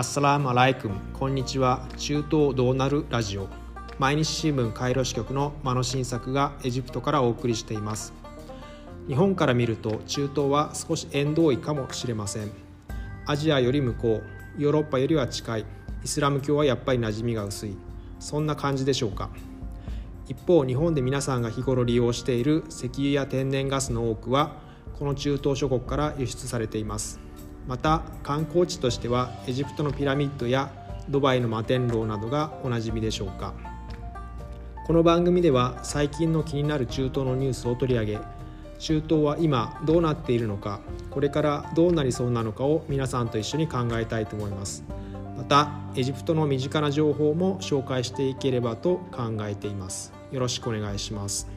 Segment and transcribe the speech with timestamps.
[0.00, 1.86] アッサラームアライクムこんにちは。
[1.98, 3.48] 中東どうなるラジオ。
[3.98, 8.14] 毎日新聞カイロ支局の間野新作がエジプトからお送りしています。
[9.08, 12.50] 日本から見ると中東は少し縁遠いかもしれません。
[13.26, 14.22] アジアより向こ
[14.56, 15.66] うヨーロッパよりは近い。
[16.02, 17.76] イスラム教はやっぱり馴染みが薄い。
[18.20, 19.28] そんな感じでしょうか。
[20.28, 24.52] 一方日本で皆さんが日頃利用している石油や天然ガスの多くは
[24.98, 27.20] この中東諸国から輸出されています。
[27.70, 30.72] また観光地としてはエジプトのピラミッドや
[31.08, 33.54] ドバイの摩天楼などがおなじみでしょうか。
[34.88, 38.18] この番組では最近の気になる中東のニュースを取り上げ
[38.80, 40.80] 中東は今どうなっているのか
[41.10, 44.82] これからどうなりそうなのかを皆さんと一緒に考えたいと思います。
[45.36, 50.12] またエジプトの身近な情報も紹介していければと考えています。
[50.32, 51.48] よろしくお願いします。